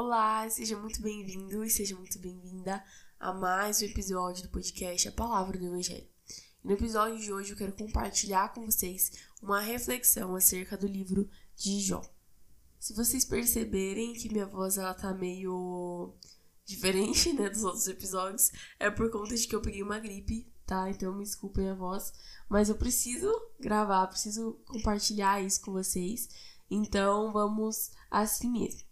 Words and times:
Olá, 0.00 0.48
seja 0.48 0.78
muito 0.78 1.02
bem-vindo 1.02 1.64
e 1.64 1.68
seja 1.68 1.96
muito 1.96 2.20
bem-vinda 2.20 2.84
a 3.18 3.32
mais 3.32 3.82
um 3.82 3.84
episódio 3.84 4.44
do 4.44 4.48
podcast 4.48 5.08
A 5.08 5.10
Palavra 5.10 5.58
do 5.58 5.66
Evangelho. 5.66 6.06
no 6.62 6.70
episódio 6.70 7.18
de 7.18 7.32
hoje 7.32 7.50
eu 7.50 7.56
quero 7.56 7.72
compartilhar 7.72 8.54
com 8.54 8.64
vocês 8.64 9.10
uma 9.42 9.58
reflexão 9.60 10.36
acerca 10.36 10.76
do 10.76 10.86
livro 10.86 11.28
de 11.56 11.80
Jó. 11.80 12.00
Se 12.78 12.94
vocês 12.94 13.24
perceberem 13.24 14.12
que 14.12 14.32
minha 14.32 14.46
voz 14.46 14.78
ela 14.78 14.94
tá 14.94 15.12
meio 15.12 16.14
diferente, 16.64 17.32
né, 17.34 17.50
dos 17.50 17.64
outros 17.64 17.88
episódios, 17.88 18.52
é 18.78 18.88
por 18.92 19.10
conta 19.10 19.34
de 19.34 19.48
que 19.48 19.56
eu 19.56 19.60
peguei 19.60 19.82
uma 19.82 19.98
gripe, 19.98 20.48
tá? 20.64 20.88
Então 20.88 21.12
me 21.12 21.24
desculpem 21.24 21.70
a 21.70 21.74
voz, 21.74 22.12
mas 22.48 22.68
eu 22.68 22.76
preciso 22.76 23.34
gravar, 23.58 24.06
preciso 24.06 24.60
compartilhar 24.64 25.42
isso 25.42 25.60
com 25.60 25.72
vocês. 25.72 26.28
Então 26.70 27.32
vamos 27.32 27.90
assim 28.08 28.48
mesmo. 28.48 28.87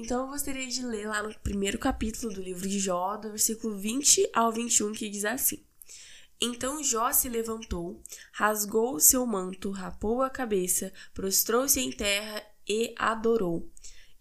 Então 0.00 0.20
eu 0.20 0.28
gostaria 0.28 0.68
de 0.68 0.80
ler 0.80 1.08
lá 1.08 1.24
no 1.24 1.34
primeiro 1.40 1.76
capítulo 1.76 2.32
do 2.32 2.40
livro 2.40 2.68
de 2.68 2.78
Jó, 2.78 3.16
do 3.16 3.30
versículo 3.30 3.76
20 3.76 4.30
ao 4.32 4.52
21, 4.52 4.92
que 4.92 5.10
diz 5.10 5.24
assim: 5.24 5.66
Então 6.40 6.84
Jó 6.84 7.12
se 7.12 7.28
levantou, 7.28 8.00
rasgou 8.32 8.94
o 8.94 9.00
seu 9.00 9.26
manto, 9.26 9.72
rapou 9.72 10.22
a 10.22 10.30
cabeça, 10.30 10.92
prostrou-se 11.12 11.80
em 11.80 11.90
terra 11.90 12.40
e 12.68 12.94
adorou. 12.96 13.68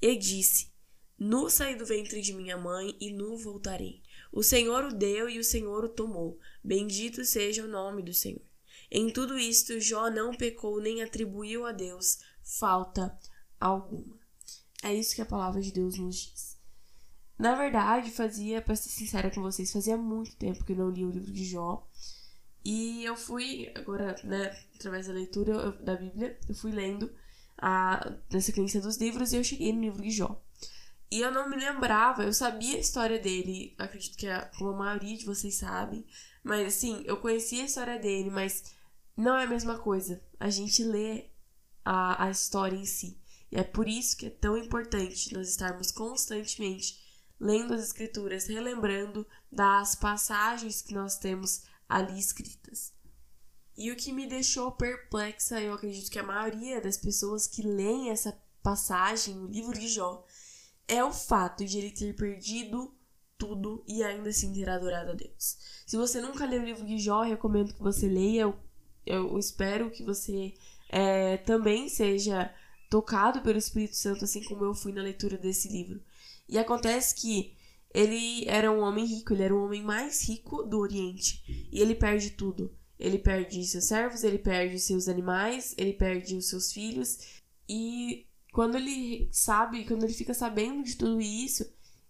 E 0.02 0.16
disse: 0.16 0.74
Nu 1.16 1.48
saí 1.48 1.76
do 1.76 1.86
ventre 1.86 2.22
de 2.22 2.34
minha 2.34 2.58
mãe 2.58 2.98
e 3.00 3.14
nu 3.14 3.38
voltarei. 3.38 4.02
O 4.32 4.42
Senhor 4.42 4.86
o 4.86 4.92
deu 4.92 5.30
e 5.30 5.38
o 5.38 5.44
Senhor 5.44 5.86
o 5.86 5.90
tomou. 5.90 6.40
Bendito 6.64 7.24
seja 7.24 7.64
o 7.64 7.68
nome 7.68 8.02
do 8.02 8.16
Senhor. 8.16 8.42
Em 8.90 9.12
tudo 9.12 9.38
isto, 9.38 9.80
Jó 9.80 10.10
não 10.10 10.34
pecou 10.34 10.82
nem 10.82 11.04
atribuiu 11.04 11.68
a 11.68 11.72
Deus 11.72 12.18
falta 12.42 13.16
alguma. 13.60 14.27
É 14.88 14.94
isso 14.94 15.14
que 15.14 15.22
a 15.22 15.26
palavra 15.26 15.60
de 15.60 15.74
Deus 15.74 15.98
nos 15.98 16.16
diz. 16.16 16.58
Na 17.38 17.56
verdade, 17.56 18.10
fazia, 18.10 18.62
para 18.62 18.74
ser 18.74 18.88
sincera 18.88 19.30
com 19.30 19.42
vocês, 19.42 19.70
fazia 19.70 19.98
muito 19.98 20.38
tempo 20.38 20.64
que 20.64 20.72
eu 20.72 20.78
não 20.78 20.90
li 20.90 21.04
o 21.04 21.12
livro 21.12 21.30
de 21.30 21.44
Jó. 21.44 21.86
E 22.64 23.04
eu 23.04 23.18
fui, 23.18 23.70
agora, 23.76 24.16
né, 24.24 24.58
através 24.76 25.08
da 25.08 25.14
leitura 25.14 25.74
da 25.74 25.98
Bíblia, 25.98 26.40
eu 26.48 26.56
fui 26.56 26.72
lendo 26.72 27.14
a, 27.58 28.14
na 28.32 28.40
sequência 28.40 28.80
dos 28.80 28.96
livros 28.96 29.34
e 29.34 29.36
eu 29.36 29.44
cheguei 29.44 29.74
no 29.74 29.82
livro 29.82 30.02
de 30.02 30.10
Jó. 30.10 30.42
E 31.12 31.20
eu 31.20 31.32
não 31.32 31.50
me 31.50 31.58
lembrava, 31.58 32.24
eu 32.24 32.32
sabia 32.34 32.78
a 32.78 32.80
história 32.80 33.20
dele, 33.20 33.76
acredito 33.78 34.18
que 34.18 34.28
é 34.28 34.40
como 34.58 34.70
a 34.70 34.78
maioria 34.78 35.18
de 35.18 35.26
vocês 35.26 35.56
sabem, 35.56 36.06
mas 36.42 36.66
assim, 36.66 37.04
eu 37.06 37.18
conhecia 37.18 37.62
a 37.62 37.66
história 37.66 38.00
dele, 38.00 38.30
mas 38.30 38.64
não 39.18 39.38
é 39.38 39.44
a 39.44 39.50
mesma 39.50 39.78
coisa. 39.80 40.22
A 40.40 40.50
gente 40.50 40.82
lê 40.82 41.26
a, 41.84 42.24
a 42.24 42.32
história 42.32 42.78
em 42.78 42.86
si. 42.86 43.18
E 43.52 43.58
é 43.58 43.64
por 43.64 43.88
isso 43.88 44.18
que 44.18 44.28
é 44.28 44.30
tão 44.30 44.58
importante 44.58 45.34
nós 45.34 45.50
estarmos 45.50 45.92
constantemente 45.92 47.06
lendo 47.40 47.74
as 47.74 47.84
escrituras, 47.84 48.48
relembrando 48.48 49.26
das 49.52 49.96
passagens 49.96 50.82
que 50.82 50.94
nós 50.94 51.18
temos 51.18 51.64
ali 51.88 52.20
escritas. 52.20 52.94
E 53.78 53.92
o 53.92 53.96
que 53.96 54.12
me 54.12 54.28
deixou 54.28 54.72
perplexa, 54.72 55.62
eu 55.62 55.74
acredito 55.74 56.10
que 56.10 56.18
a 56.18 56.24
maioria 56.24 56.82
das 56.82 56.98
pessoas 56.98 57.46
que 57.46 57.62
leem 57.62 58.10
essa 58.10 58.36
passagem, 58.64 59.38
o 59.38 59.46
livro 59.46 59.78
de 59.78 59.88
Jó, 59.88 60.26
é 60.88 61.04
o 61.04 61.14
fato 61.14 61.64
de 61.64 61.78
ele 61.78 61.92
ter 61.92 62.16
perdido 62.16 62.94
tudo 63.38 63.84
e 63.88 64.04
ainda 64.04 64.30
assim 64.30 64.52
ter 64.52 64.68
adorado 64.68 65.12
a 65.12 65.14
Deus. 65.14 65.58
Se 65.86 65.96
você 65.96 66.20
nunca 66.20 66.46
leu 66.46 66.62
o 66.62 66.66
livro 66.66 66.86
de 66.86 66.98
Jó, 66.98 67.22
recomendo 67.22 67.74
que 67.74 67.82
você 67.82 68.08
leia. 68.08 68.42
Eu, 68.42 68.60
eu 69.06 69.38
espero 69.38 69.92
que 69.92 70.04
você 70.04 70.56
é, 70.90 71.38
também 71.38 71.88
seja 71.88 72.52
tocado 72.90 73.42
pelo 73.42 73.58
Espírito 73.58 73.96
Santo, 73.96 74.26
assim 74.26 74.44
como 74.44 74.64
eu 74.64 74.74
fui 74.74 74.92
na 74.92 75.02
leitura 75.02 75.38
desse 75.38 75.68
livro. 75.68 76.02
E 76.48 76.58
acontece 76.58 77.16
que 77.16 77.56
ele 77.94 78.46
era 78.48 78.72
um 78.72 78.80
homem 78.80 79.06
rico, 79.06 79.34
ele 79.34 79.44
era 79.44 79.56
o 79.56 79.64
homem 79.64 79.84
mais 79.84 80.28
rico 80.28 80.64
do 80.64 80.80
Oriente. 80.80 81.70
E 81.72 81.80
ele 81.80 81.96
perde 81.96 82.32
tudo. 82.32 82.76
Ele 83.00 83.20
perde 83.20 83.64
seus 83.66 83.86
servos, 83.86 84.24
ele 84.24 84.40
perde 84.40 84.80
seus 84.80 85.08
animais, 85.08 85.76
ele 85.78 85.94
perde 85.94 86.36
os 86.36 86.48
seus 86.48 86.72
filhos. 86.72 87.42
E 87.70 88.26
quando 88.52 88.76
ele 88.76 89.30
sabe, 89.32 89.86
quando 89.86 90.04
ele 90.04 90.14
fica 90.14 90.34
sabendo 90.34 90.84
de 90.84 90.96
tudo 90.96 91.22
isso, 91.22 91.66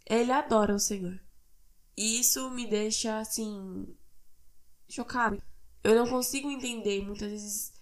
ele 0.05 0.31
adora 0.31 0.75
o 0.75 0.79
Senhor. 0.79 1.19
E 1.95 2.19
isso 2.19 2.49
me 2.51 2.67
deixa 2.67 3.19
assim 3.19 3.87
chocado. 4.87 5.41
Eu 5.83 5.95
não 5.95 6.07
consigo 6.07 6.49
entender 6.49 7.03
muitas 7.03 7.31
vezes 7.31 7.73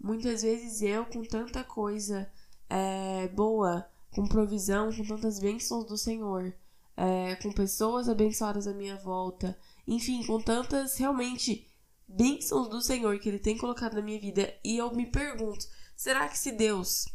Muitas 0.00 0.42
vezes 0.42 0.80
eu, 0.80 1.04
com 1.04 1.22
tanta 1.22 1.62
coisa 1.62 2.30
é, 2.68 3.28
boa, 3.28 3.86
com 4.10 4.26
provisão, 4.26 4.90
com 4.90 5.04
tantas 5.04 5.38
bênçãos 5.38 5.84
do 5.84 5.98
Senhor, 5.98 6.54
é, 6.96 7.36
com 7.36 7.52
pessoas 7.52 8.08
abençoadas 8.08 8.66
à 8.66 8.72
minha 8.72 8.96
volta, 8.96 9.56
enfim, 9.86 10.24
com 10.24 10.40
tantas 10.40 10.96
realmente 10.96 11.66
bênçãos 12.08 12.68
do 12.68 12.80
Senhor 12.80 13.18
que 13.18 13.28
Ele 13.28 13.38
tem 13.38 13.58
colocado 13.58 13.94
na 13.94 14.02
minha 14.02 14.18
vida, 14.18 14.52
e 14.64 14.78
eu 14.78 14.90
me 14.94 15.06
pergunto: 15.06 15.66
será 15.94 16.28
que 16.28 16.38
se 16.38 16.52
Deus 16.52 17.06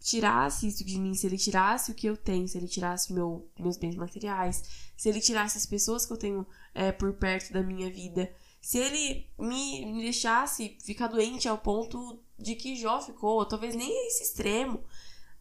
tirasse 0.00 0.66
isso 0.66 0.84
de 0.84 0.98
mim, 0.98 1.14
se 1.14 1.26
Ele 1.26 1.36
tirasse 1.36 1.90
o 1.90 1.94
que 1.94 2.06
eu 2.06 2.16
tenho, 2.16 2.48
se 2.48 2.56
Ele 2.56 2.68
tirasse 2.68 3.12
meu, 3.12 3.48
meus 3.58 3.76
bens 3.76 3.96
materiais, 3.96 4.62
se 4.96 5.08
Ele 5.08 5.20
tirasse 5.20 5.58
as 5.58 5.66
pessoas 5.66 6.06
que 6.06 6.12
eu 6.12 6.16
tenho 6.16 6.46
é, 6.74 6.90
por 6.90 7.12
perto 7.14 7.52
da 7.52 7.62
minha 7.62 7.90
vida, 7.92 8.32
se 8.60 8.78
ele 8.78 9.30
me, 9.38 10.00
deixasse 10.02 10.76
ficar 10.82 11.08
doente 11.08 11.48
ao 11.48 11.58
ponto 11.58 12.22
de 12.38 12.54
que 12.54 12.76
Jó 12.76 13.00
ficou, 13.00 13.44
talvez 13.46 13.74
nem 13.74 14.06
esse 14.06 14.24
extremo, 14.24 14.84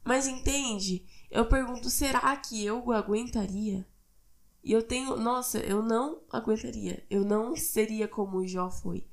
mas 0.04 0.28
entende? 0.28 1.06
Eu 1.30 1.48
pergunto, 1.48 1.90
será 1.90 2.36
que 2.38 2.64
eu 2.64 2.92
aguentaria? 2.92 3.86
E 4.64 4.72
eu 4.72 4.84
tenho, 4.84 5.16
nossa, 5.16 5.60
eu 5.60 5.82
não 5.82 6.22
aguentaria. 6.30 7.06
Eu 7.10 7.24
não 7.24 7.56
seria 7.56 8.08
como 8.08 8.46
Jó 8.48 8.70
foi. 8.70 9.08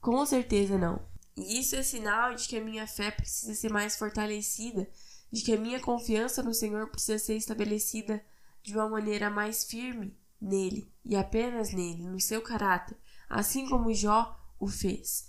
Com 0.00 0.24
certeza 0.24 0.78
não. 0.78 1.00
E 1.36 1.60
isso 1.60 1.76
é 1.76 1.82
sinal 1.82 2.34
de 2.34 2.48
que 2.48 2.56
a 2.56 2.64
minha 2.64 2.86
fé 2.86 3.10
precisa 3.10 3.54
ser 3.54 3.70
mais 3.70 3.96
fortalecida, 3.96 4.88
de 5.30 5.42
que 5.42 5.52
a 5.52 5.56
minha 5.56 5.80
confiança 5.80 6.42
no 6.42 6.54
Senhor 6.54 6.88
precisa 6.90 7.18
ser 7.18 7.36
estabelecida 7.36 8.24
de 8.62 8.74
uma 8.74 8.88
maneira 8.88 9.30
mais 9.30 9.64
firme 9.64 10.16
nele 10.40 10.92
e 11.04 11.16
apenas 11.16 11.72
nele, 11.72 12.04
no 12.04 12.20
seu 12.20 12.40
caráter, 12.42 12.96
assim 13.28 13.68
como 13.68 13.92
Jó 13.92 14.38
o 14.58 14.66
fez. 14.66 15.28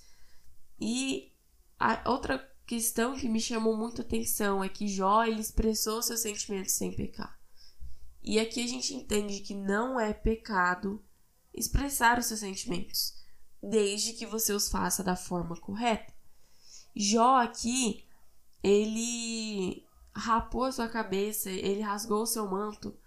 E 0.79 1.33
a 1.77 2.09
outra 2.09 2.39
questão 2.65 3.15
que 3.15 3.27
me 3.27 3.39
chamou 3.39 3.75
muito 3.75 4.01
atenção 4.01 4.63
é 4.63 4.69
que 4.69 4.87
Jó 4.87 5.23
ele 5.23 5.41
expressou 5.41 6.01
seus 6.01 6.21
sentimentos 6.21 6.73
sem 6.73 6.95
pecar. 6.95 7.37
E 8.21 8.39
aqui 8.39 8.63
a 8.63 8.67
gente 8.67 8.93
entende 8.93 9.41
que 9.41 9.53
não 9.53 9.99
é 9.99 10.13
pecado 10.13 11.03
expressar 11.53 12.19
os 12.19 12.27
seus 12.27 12.39
sentimentos, 12.39 13.15
desde 13.61 14.13
que 14.13 14.25
você 14.25 14.53
os 14.53 14.69
faça 14.69 15.03
da 15.03 15.15
forma 15.15 15.59
correta. 15.59 16.13
Jó 16.95 17.37
aqui, 17.37 18.05
ele 18.63 19.85
rapou 20.13 20.65
a 20.65 20.71
sua 20.71 20.87
cabeça, 20.87 21.49
ele 21.49 21.81
rasgou 21.81 22.23
o 22.23 22.27
seu 22.27 22.49
manto. 22.49 22.97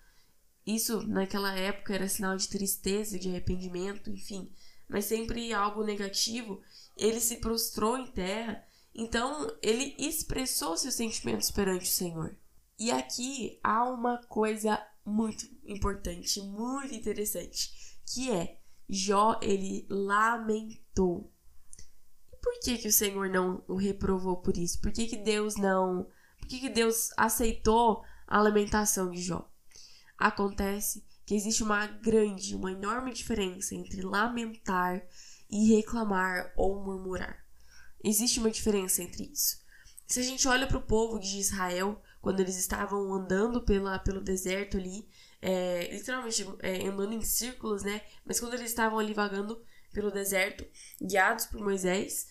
Isso 0.66 1.06
naquela 1.06 1.52
época 1.54 1.94
era 1.94 2.08
sinal 2.08 2.36
de 2.36 2.48
tristeza, 2.48 3.18
de 3.18 3.28
arrependimento, 3.28 4.10
enfim 4.10 4.52
mas 4.92 5.06
sempre 5.06 5.54
algo 5.54 5.82
negativo, 5.82 6.60
ele 6.98 7.18
se 7.18 7.36
prostrou 7.36 7.96
em 7.96 8.06
terra, 8.08 8.62
então 8.94 9.50
ele 9.62 9.96
expressou 9.98 10.76
seus 10.76 10.94
sentimentos 10.94 11.50
perante 11.50 11.86
o 11.86 11.92
Senhor. 11.92 12.36
E 12.78 12.90
aqui 12.90 13.58
há 13.64 13.88
uma 13.88 14.18
coisa 14.26 14.78
muito 15.02 15.46
importante, 15.64 16.42
muito 16.42 16.94
interessante, 16.94 17.72
que 18.06 18.30
é 18.30 18.58
Jó 18.86 19.40
ele 19.40 19.86
lamentou. 19.88 21.32
E 22.30 22.36
por 22.36 22.60
que 22.60 22.76
que 22.76 22.88
o 22.88 22.92
Senhor 22.92 23.30
não 23.30 23.64
o 23.66 23.76
reprovou 23.76 24.42
por 24.42 24.58
isso? 24.58 24.78
Por 24.82 24.92
que 24.92 25.06
que 25.06 25.16
Deus 25.16 25.56
não, 25.56 26.06
por 26.38 26.48
que 26.48 26.60
que 26.60 26.68
Deus 26.68 27.08
aceitou 27.16 28.04
a 28.26 28.42
lamentação 28.42 29.10
de 29.10 29.22
Jó? 29.22 29.50
Acontece 30.18 31.02
que 31.32 31.36
existe 31.36 31.62
uma 31.62 31.86
grande, 31.86 32.54
uma 32.54 32.70
enorme 32.70 33.10
diferença 33.10 33.74
entre 33.74 34.02
lamentar 34.02 35.02
e 35.48 35.74
reclamar 35.74 36.52
ou 36.54 36.84
murmurar. 36.84 37.42
Existe 38.04 38.38
uma 38.38 38.50
diferença 38.50 39.02
entre 39.02 39.30
isso. 39.32 39.62
Se 40.06 40.20
a 40.20 40.22
gente 40.22 40.46
olha 40.46 40.66
para 40.66 40.76
o 40.76 40.82
povo 40.82 41.18
de 41.18 41.38
Israel, 41.38 42.02
quando 42.20 42.40
eles 42.40 42.58
estavam 42.58 43.14
andando 43.14 43.62
pela, 43.62 43.98
pelo 43.98 44.20
deserto 44.20 44.76
ali, 44.76 45.08
é, 45.40 45.88
literalmente 45.90 46.46
é, 46.58 46.86
andando 46.86 47.14
em 47.14 47.22
círculos, 47.22 47.82
né? 47.82 48.02
Mas 48.26 48.38
quando 48.38 48.52
eles 48.52 48.68
estavam 48.68 48.98
ali 48.98 49.14
vagando 49.14 49.64
pelo 49.90 50.10
deserto, 50.10 50.66
guiados 51.00 51.46
por 51.46 51.62
Moisés, 51.62 52.28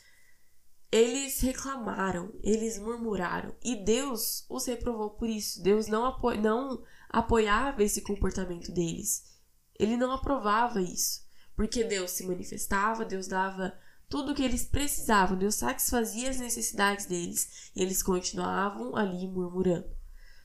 eles 0.92 1.40
reclamaram, 1.40 2.34
eles 2.44 2.78
murmuraram 2.78 3.56
e 3.64 3.76
Deus 3.78 4.46
os 4.50 4.66
reprovou 4.66 5.12
por 5.12 5.30
isso. 5.30 5.64
Deus 5.64 5.88
não, 5.88 6.06
apo 6.06 6.34
não 6.34 6.84
apoiava 7.10 7.82
esse 7.82 8.02
comportamento 8.02 8.72
deles. 8.72 9.40
Ele 9.80 9.96
não 9.96 10.12
aprovava 10.12 10.82
isso, 10.82 11.26
porque 11.56 11.84
Deus 11.84 12.12
se 12.12 12.26
manifestava, 12.26 13.06
Deus 13.06 13.28
dava 13.28 13.74
tudo 14.10 14.34
o 14.34 14.36
que 14.36 14.44
eles 14.44 14.66
precisavam, 14.66 15.38
Deus 15.38 15.56
satisfazia 15.56 16.30
as 16.30 16.40
necessidades 16.40 17.06
deles 17.06 17.72
e 17.74 17.82
eles 17.82 18.04
continuavam 18.04 18.94
ali 18.96 19.26
murmurando. 19.26 19.90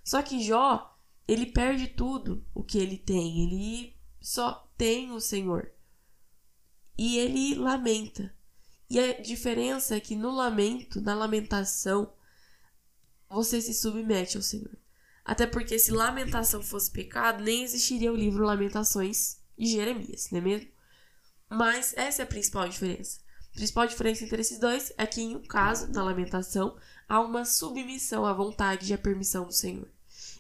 Só 0.05 0.23
que 0.23 0.41
Jó, 0.41 0.97
ele 1.27 1.47
perde 1.47 1.89
tudo 1.89 2.47
o 2.55 2.63
que 2.63 2.79
ele 2.79 2.97
tem, 2.97 3.43
ele 3.43 3.97
só 4.21 4.71
tem 4.79 5.11
o 5.11 5.21
Senhor. 5.21 5.73
E 6.97 7.19
ele 7.19 7.57
lamenta. 7.57 8.36
E 8.89 8.99
a 8.99 9.21
diferença 9.21 9.97
é 9.97 10.01
que 10.01 10.15
no 10.15 10.31
lamento, 10.31 11.01
na 11.01 11.15
lamentação, 11.15 12.13
você 13.29 13.61
se 13.61 13.75
submete 13.75 14.37
ao 14.37 14.43
Senhor. 14.43 14.77
Até 15.25 15.47
porque 15.47 15.79
se 15.79 15.91
lamentação 15.91 16.63
fosse 16.63 16.91
pecado, 16.91 17.43
nem 17.43 17.65
existiria 17.65 18.13
o 18.13 18.17
livro 18.17 18.45
Lamentações 18.45 19.39
de 19.59 19.67
Jeremias, 19.67 20.29
não 20.31 20.39
é 20.39 20.43
mesmo? 20.43 20.69
Mas 21.51 21.93
essa 21.97 22.23
é 22.23 22.25
a 22.25 22.29
principal 22.29 22.69
diferença. 22.69 23.21
A 23.53 23.57
principal 23.57 23.87
diferença 23.87 24.25
entre 24.25 24.41
esses 24.41 24.61
dois 24.61 24.93
é 24.97 25.05
que, 25.05 25.21
em 25.21 25.35
um 25.35 25.43
caso, 25.43 25.91
na 25.91 26.05
lamentação, 26.05 26.77
há 27.09 27.21
uma 27.21 27.45
submissão 27.45 28.25
à 28.25 28.33
vontade 28.33 28.91
e 28.91 28.95
à 28.95 28.99
permissão 28.99 29.47
do 29.47 29.53
Senhor. 29.53 29.89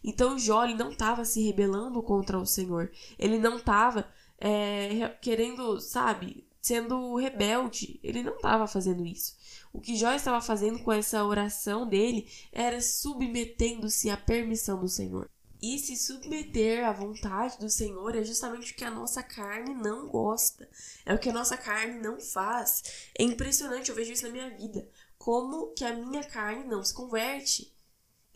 Então 0.04 0.38
Jó 0.38 0.66
não 0.68 0.92
estava 0.92 1.24
se 1.24 1.42
rebelando 1.42 2.00
contra 2.02 2.38
o 2.38 2.46
Senhor. 2.46 2.90
Ele 3.18 3.38
não 3.38 3.56
estava 3.56 4.06
é, 4.38 5.08
querendo, 5.20 5.80
sabe, 5.80 6.46
sendo 6.66 7.14
rebelde. 7.14 8.00
Ele 8.02 8.24
não 8.24 8.34
estava 8.34 8.66
fazendo 8.66 9.06
isso. 9.06 9.36
O 9.72 9.80
que 9.80 9.94
Jó 9.94 10.12
estava 10.12 10.40
fazendo 10.40 10.80
com 10.80 10.92
essa 10.92 11.24
oração 11.24 11.86
dele 11.86 12.28
era 12.50 12.80
submetendo-se 12.80 14.10
à 14.10 14.16
permissão 14.16 14.80
do 14.80 14.88
Senhor. 14.88 15.30
E 15.62 15.78
se 15.78 15.96
submeter 15.96 16.84
à 16.84 16.92
vontade 16.92 17.56
do 17.58 17.70
Senhor 17.70 18.16
é 18.16 18.24
justamente 18.24 18.72
o 18.72 18.74
que 18.74 18.82
a 18.82 18.90
nossa 18.90 19.22
carne 19.22 19.74
não 19.74 20.08
gosta. 20.08 20.68
É 21.04 21.14
o 21.14 21.18
que 21.18 21.28
a 21.28 21.32
nossa 21.32 21.56
carne 21.56 22.00
não 22.00 22.20
faz. 22.20 22.82
É 23.16 23.22
impressionante, 23.22 23.90
eu 23.90 23.94
vejo 23.94 24.12
isso 24.12 24.26
na 24.26 24.32
minha 24.32 24.50
vida. 24.50 24.88
Como 25.16 25.72
que 25.72 25.84
a 25.84 25.94
minha 25.94 26.24
carne 26.24 26.64
não 26.64 26.82
se 26.82 26.92
converte. 26.92 27.72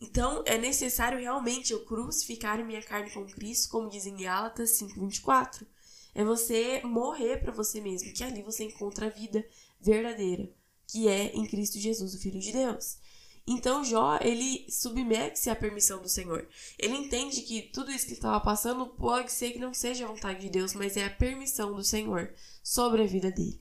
Então, 0.00 0.44
é 0.46 0.56
necessário 0.56 1.18
realmente 1.18 1.72
eu 1.72 1.84
crucificar 1.84 2.64
minha 2.64 2.82
carne 2.82 3.10
com 3.10 3.26
Cristo, 3.26 3.70
como 3.70 3.90
diz 3.90 4.06
em 4.06 4.16
Gálatas 4.16 4.78
5:24. 4.78 5.66
É 6.14 6.24
você 6.24 6.80
morrer 6.82 7.38
para 7.38 7.52
você 7.52 7.80
mesmo, 7.80 8.12
que 8.12 8.24
ali 8.24 8.42
você 8.42 8.64
encontra 8.64 9.06
a 9.06 9.10
vida 9.10 9.44
verdadeira, 9.80 10.50
que 10.86 11.08
é 11.08 11.32
em 11.34 11.46
Cristo 11.46 11.78
Jesus, 11.78 12.14
o 12.14 12.18
Filho 12.18 12.40
de 12.40 12.52
Deus. 12.52 12.98
Então 13.46 13.84
Jó, 13.84 14.18
ele 14.20 14.66
submete-se 14.70 15.50
à 15.50 15.56
permissão 15.56 16.00
do 16.00 16.08
Senhor. 16.08 16.48
Ele 16.78 16.94
entende 16.94 17.42
que 17.42 17.62
tudo 17.62 17.90
isso 17.90 18.06
que 18.06 18.12
estava 18.12 18.38
passando 18.40 18.86
pode 18.86 19.32
ser 19.32 19.52
que 19.52 19.58
não 19.58 19.74
seja 19.74 20.04
a 20.04 20.08
vontade 20.08 20.40
de 20.40 20.50
Deus, 20.50 20.74
mas 20.74 20.96
é 20.96 21.04
a 21.04 21.10
permissão 21.10 21.74
do 21.74 21.82
Senhor 21.82 22.32
sobre 22.62 23.02
a 23.02 23.06
vida 23.06 23.30
dele. 23.30 23.60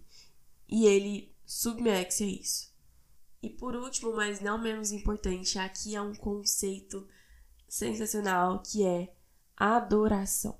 E 0.67 0.85
ele 0.85 1.33
submete-se 1.45 2.23
a 2.23 2.27
isso. 2.27 2.69
E 3.41 3.49
por 3.49 3.75
último, 3.75 4.13
mas 4.15 4.41
não 4.41 4.61
menos 4.61 4.91
importante, 4.91 5.57
aqui 5.57 5.95
há 5.95 6.03
um 6.03 6.13
conceito 6.13 7.07
sensacional 7.67 8.61
que 8.61 8.85
é 8.85 9.13
adoração. 9.55 10.57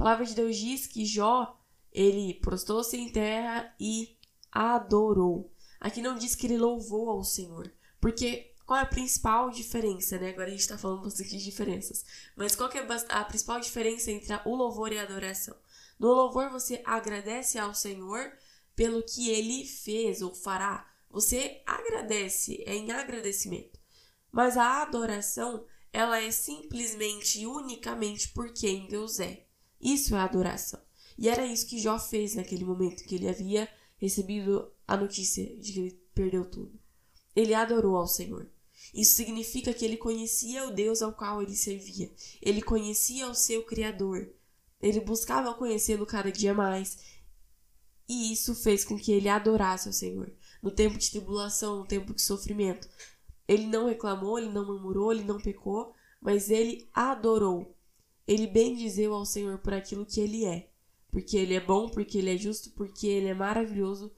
Palavra 0.00 0.24
de 0.24 0.34
Deus 0.34 0.56
diz 0.56 0.86
que 0.86 1.04
Jó, 1.04 1.60
ele 1.92 2.32
prostou-se 2.40 2.96
em 2.96 3.12
terra 3.12 3.70
e 3.78 4.16
adorou. 4.50 5.52
Aqui 5.78 6.00
não 6.00 6.16
diz 6.16 6.34
que 6.34 6.46
ele 6.46 6.56
louvou 6.56 7.10
ao 7.10 7.22
Senhor, 7.22 7.70
porque 8.00 8.54
qual 8.64 8.80
é 8.80 8.82
a 8.82 8.86
principal 8.86 9.50
diferença, 9.50 10.18
né? 10.18 10.30
Agora 10.30 10.46
a 10.46 10.50
gente 10.52 10.66
tá 10.66 10.78
falando 10.78 11.02
bastante 11.02 11.36
de 11.36 11.44
diferenças. 11.44 12.02
Mas 12.34 12.56
qual 12.56 12.70
é 12.70 12.78
a 13.10 13.24
principal 13.26 13.60
diferença 13.60 14.10
entre 14.10 14.34
o 14.46 14.56
louvor 14.56 14.90
e 14.90 14.98
a 14.98 15.02
adoração? 15.02 15.54
No 15.98 16.08
louvor 16.08 16.48
você 16.48 16.80
agradece 16.86 17.58
ao 17.58 17.74
Senhor 17.74 18.32
pelo 18.74 19.02
que 19.02 19.28
ele 19.28 19.66
fez 19.66 20.22
ou 20.22 20.34
fará. 20.34 20.90
Você 21.10 21.60
agradece, 21.66 22.64
é 22.66 22.74
em 22.74 22.90
agradecimento. 22.90 23.78
Mas 24.32 24.56
a 24.56 24.80
adoração, 24.80 25.66
ela 25.92 26.22
é 26.22 26.30
simplesmente 26.30 27.40
e 27.40 27.46
unicamente 27.46 28.30
por 28.30 28.50
quem 28.54 28.88
Deus 28.88 29.20
é. 29.20 29.49
Isso 29.80 30.14
é 30.14 30.18
adoração. 30.18 30.80
E 31.16 31.28
era 31.28 31.46
isso 31.46 31.66
que 31.66 31.78
Jó 31.78 31.98
fez 31.98 32.34
naquele 32.34 32.64
momento 32.64 33.04
que 33.04 33.14
ele 33.14 33.28
havia 33.28 33.68
recebido 33.96 34.70
a 34.86 34.96
notícia 34.96 35.44
de 35.56 35.72
que 35.72 35.80
ele 35.80 36.00
perdeu 36.14 36.44
tudo. 36.44 36.78
Ele 37.34 37.54
adorou 37.54 37.96
ao 37.96 38.06
Senhor. 38.06 38.50
Isso 38.94 39.16
significa 39.16 39.72
que 39.72 39.84
ele 39.84 39.96
conhecia 39.96 40.66
o 40.66 40.70
Deus 40.70 41.02
ao 41.02 41.12
qual 41.12 41.42
ele 41.42 41.54
servia. 41.54 42.10
Ele 42.40 42.62
conhecia 42.62 43.28
o 43.28 43.34
seu 43.34 43.62
Criador. 43.62 44.32
Ele 44.80 45.00
buscava 45.00 45.54
conhecê-lo 45.54 46.06
cada 46.06 46.32
dia 46.32 46.54
mais. 46.54 46.98
E 48.08 48.32
isso 48.32 48.54
fez 48.54 48.84
com 48.84 48.98
que 48.98 49.12
ele 49.12 49.28
adorasse 49.28 49.86
ao 49.86 49.92
Senhor 49.92 50.32
no 50.62 50.70
tempo 50.70 50.98
de 50.98 51.10
tribulação, 51.10 51.78
no 51.78 51.86
tempo 51.86 52.14
de 52.14 52.22
sofrimento. 52.22 52.88
Ele 53.46 53.66
não 53.66 53.86
reclamou, 53.86 54.38
ele 54.38 54.50
não 54.50 54.66
murmurou, 54.66 55.12
ele 55.12 55.24
não 55.24 55.40
pecou, 55.40 55.94
mas 56.20 56.50
ele 56.50 56.88
adorou. 56.92 57.74
Ele 58.30 58.46
bendizeu 58.46 59.12
ao 59.12 59.26
Senhor 59.26 59.58
por 59.58 59.74
aquilo 59.74 60.06
que 60.06 60.20
ele 60.20 60.44
é. 60.44 60.70
Porque 61.10 61.36
ele 61.36 61.54
é 61.54 61.60
bom, 61.60 61.88
porque 61.88 62.16
ele 62.16 62.32
é 62.32 62.36
justo, 62.36 62.70
porque 62.70 63.08
ele 63.08 63.26
é 63.26 63.34
maravilhoso, 63.34 64.12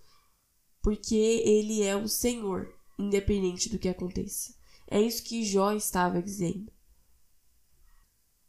porque 0.82 1.14
ele 1.14 1.82
é 1.82 1.97
o 1.97 2.06
Senhor, 2.06 2.70
independente 2.99 3.70
do 3.70 3.79
que 3.79 3.88
aconteça. 3.88 4.55
É 4.87 5.00
isso 5.00 5.25
que 5.25 5.43
Jó 5.43 5.73
estava 5.73 6.20
dizendo. 6.20 6.70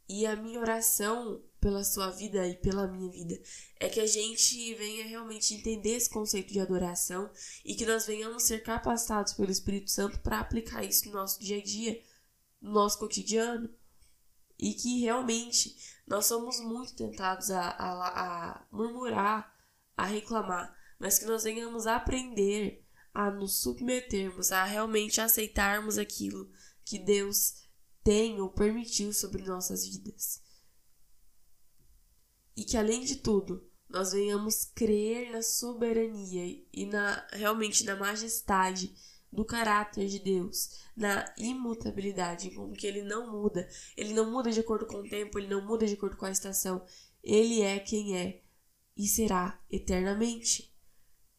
E 0.10 0.26
a 0.26 0.36
minha 0.36 0.60
oração 0.60 1.42
pela 1.64 1.82
sua 1.86 2.10
vida 2.10 2.46
e 2.46 2.56
pela 2.56 2.86
minha 2.86 3.10
vida. 3.10 3.42
É 3.80 3.88
que 3.88 4.02
a 4.02 4.06
gente 4.06 4.76
venha 4.76 5.06
realmente 5.06 5.54
entender 5.54 5.92
esse 5.92 6.10
conceito 6.10 6.52
de 6.52 6.60
adoração 6.60 7.32
e 7.64 7.74
que 7.74 7.86
nós 7.86 8.06
venhamos 8.06 8.44
ser 8.44 8.62
capacitados 8.62 9.32
pelo 9.32 9.50
Espírito 9.50 9.90
Santo 9.90 10.20
para 10.20 10.42
aplicar 10.42 10.84
isso 10.84 11.08
no 11.08 11.14
nosso 11.14 11.40
dia 11.40 11.60
a 11.60 11.64
dia, 11.64 12.04
no 12.62 12.74
nosso 12.74 13.00
cotidiano. 13.00 13.70
E 14.64 14.74
que 14.74 15.02
realmente 15.02 15.76
nós 16.08 16.26
somos 16.26 16.62
muito 16.62 16.96
tentados 16.96 17.52
a, 17.52 17.68
a, 17.68 18.52
a 18.52 18.66
murmurar, 18.72 19.54
a 19.98 20.06
reclamar, 20.06 20.74
mas 20.98 21.20
que 21.20 21.26
nós 21.26 21.44
venhamos 21.44 21.86
aprender 21.86 22.82
a 23.14 23.30
nos 23.30 23.58
submetermos, 23.62 24.54
a 24.54 24.64
realmente 24.64 25.20
aceitarmos 25.20 25.98
aquilo 25.98 26.50
que 26.86 26.98
Deus 26.98 27.66
tem 28.06 28.40
ou 28.40 28.50
permitiu 28.52 29.12
sobre 29.12 29.44
nossas 29.44 29.86
vidas. 29.86 30.42
E 32.56 32.64
que 32.64 32.78
além 32.78 33.04
de 33.04 33.18
tudo 33.18 33.70
nós 33.90 34.14
venhamos 34.14 34.64
crer 34.64 35.30
na 35.30 35.42
soberania 35.42 36.66
e 36.72 36.86
na 36.86 37.28
realmente 37.34 37.84
na 37.84 37.98
majestade 37.98 38.96
do 39.34 39.44
caráter 39.44 40.08
de 40.08 40.20
Deus, 40.20 40.80
na 40.96 41.26
imutabilidade, 41.38 42.52
como 42.52 42.74
que 42.74 42.86
ele 42.86 43.02
não 43.02 43.32
muda, 43.32 43.68
ele 43.98 44.14
não 44.14 44.32
muda 44.32 44.52
de 44.52 44.60
acordo 44.60 44.86
com 44.86 44.98
o 44.98 45.10
tempo, 45.10 45.40
ele 45.40 45.48
não 45.48 45.66
muda 45.66 45.88
de 45.88 45.94
acordo 45.94 46.16
com 46.16 46.26
a 46.26 46.32
estação, 46.32 46.86
ele 47.24 47.62
é 47.62 47.80
quem 47.80 48.16
é 48.16 48.44
e 48.96 49.08
será 49.08 49.60
eternamente. 49.72 50.72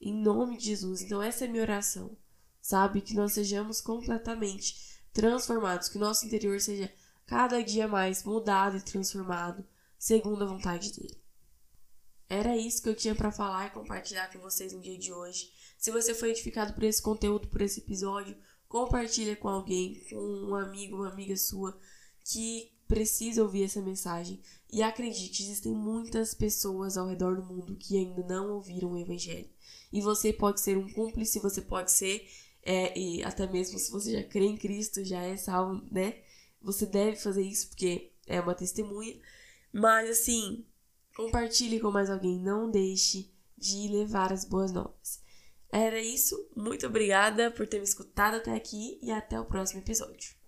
Em 0.01 0.13
nome 0.13 0.59
de 0.59 0.67
Jesus. 0.67 1.03
Então 1.03 1.23
essa 1.23 1.45
é 1.45 1.49
a 1.49 1.51
minha 1.51 1.63
oração. 1.63 2.17
Sabe 2.61 3.01
que 3.01 3.15
nós 3.15 3.33
sejamos 3.33 3.81
completamente 3.81 5.01
transformados, 5.13 5.89
que 5.89 5.97
nosso 5.97 6.27
interior 6.27 6.61
seja 6.61 6.93
cada 7.27 7.63
dia 7.63 7.87
mais 7.87 8.25
mudado 8.25 8.77
e 8.77 8.83
transformado 8.83 9.65
segundo 9.97 10.45
a 10.45 10.47
vontade 10.47 10.93
dele. 10.93 11.23
Era 12.29 12.57
isso 12.57 12.83
que 12.83 12.89
eu 12.89 12.97
tinha 12.97 13.15
para 13.15 13.31
falar 13.31 13.67
e 13.67 13.71
compartilhar 13.71 14.31
com 14.33 14.41
vocês 14.41 14.73
no 14.73 14.81
dia 14.81 14.99
de 14.99 15.13
hoje. 15.13 15.53
Se 15.77 15.91
você 15.91 16.15
foi 16.15 16.31
edificado 16.31 16.73
por 16.73 16.83
esse 16.83 17.03
conteúdo, 17.03 17.49
por 17.49 17.61
esse 17.61 17.81
episódio, 17.81 18.37
compartilha 18.69 19.37
com 19.37 19.49
alguém, 19.49 20.03
com 20.11 20.17
um 20.17 20.55
amigo, 20.55 20.97
uma 20.97 21.11
amiga 21.11 21.37
sua 21.37 21.79
que 22.25 22.73
precisa 22.89 23.43
ouvir 23.43 23.65
essa 23.65 23.81
mensagem. 23.81 24.41
E 24.73 24.83
acredite, 24.83 25.43
existem 25.43 25.73
muitas 25.73 26.35
pessoas 26.35 26.97
ao 26.97 27.09
redor 27.09 27.37
do 27.37 27.45
mundo 27.45 27.77
que 27.77 27.97
ainda 27.97 28.23
não 28.27 28.53
ouviram 28.53 28.93
o 28.93 28.99
evangelho. 28.99 29.49
E 29.93 30.01
você 30.01 30.33
pode 30.33 30.61
ser 30.61 30.77
um 30.77 30.93
cúmplice, 30.93 31.39
você 31.39 31.61
pode 31.61 31.93
ser, 31.93 32.29
é, 32.63 32.99
e 32.99 33.23
até 33.23 33.47
mesmo 33.47 33.79
se 33.79 33.91
você 33.91 34.13
já 34.13 34.25
crê 34.25 34.47
em 34.47 34.57
Cristo, 34.57 35.05
já 35.05 35.23
é 35.23 35.37
salvo, 35.37 35.83
né? 35.91 36.19
Você 36.61 36.87
deve 36.87 37.17
fazer 37.17 37.43
isso 37.43 37.69
porque 37.69 38.11
é 38.27 38.41
uma 38.41 38.55
testemunha. 38.55 39.17
Mas 39.73 40.11
assim, 40.11 40.65
compartilhe 41.15 41.79
com 41.79 41.91
mais 41.91 42.11
alguém, 42.11 42.41
não 42.41 42.71
deixe 42.71 43.31
de 43.57 43.89
levar 43.89 44.33
as 44.33 44.45
boas 44.45 44.73
novas. 44.73 45.23
Era 45.77 46.01
isso, 46.01 46.49
muito 46.55 46.87
obrigada 46.87 47.51
por 47.51 47.67
ter 47.67 47.79
me 47.79 47.85
escutado 47.85 48.37
até 48.37 48.55
aqui 48.55 48.97
e 49.03 49.11
até 49.11 49.41
o 49.41 49.45
próximo 49.45 49.81
episódio. 49.81 50.44